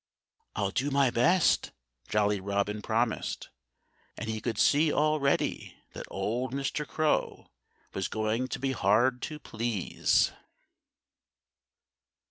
"I'll 0.55 0.71
do 0.71 0.89
my 0.89 1.11
best," 1.11 1.73
Jolly 2.07 2.39
Robin 2.39 2.81
promised. 2.81 3.49
And 4.17 4.27
he 4.31 4.41
could 4.41 4.57
see 4.57 4.91
already 4.91 5.77
that 5.93 6.07
old 6.09 6.55
Mr. 6.55 6.87
Crow 6.87 7.51
was 7.93 8.07
going 8.07 8.47
to 8.47 8.57
be 8.59 8.71
hard 8.71 9.21
to 9.21 9.37
please. 9.37 10.31